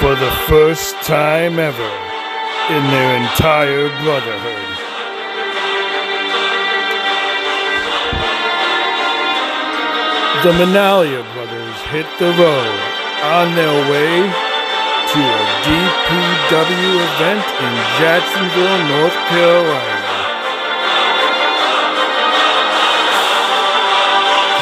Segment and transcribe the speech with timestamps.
[0.00, 1.92] for the first time ever
[2.72, 4.70] in their entire brotherhood.
[10.40, 12.80] The Manalia brothers hit the road
[13.28, 14.24] on their way
[15.12, 20.00] to a DPW event in Jacksonville, North Carolina.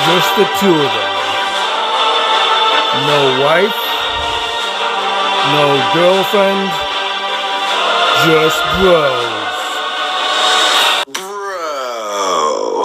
[0.03, 1.15] Just the two of them.
[3.07, 3.88] No wife,
[5.53, 6.71] no girlfriend,
[8.27, 9.39] just bros.
[11.15, 12.85] Bro.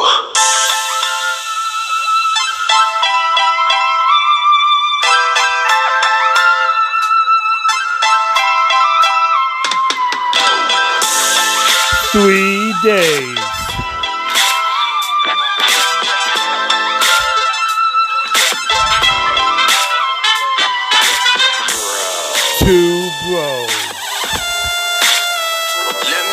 [12.11, 13.42] Three days.
[22.64, 23.67] Two bros.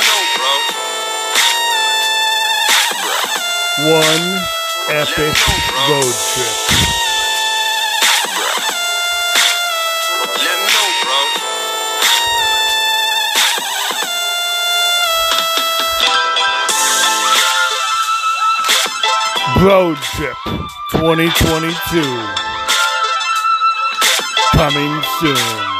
[0.06, 0.55] Know, bro.
[3.91, 4.27] One
[4.91, 5.34] epic
[5.89, 6.56] road trip.
[10.70, 11.19] Know, bro.
[19.67, 20.39] Road Trip
[20.92, 22.05] 2022.
[24.53, 25.80] Coming soon.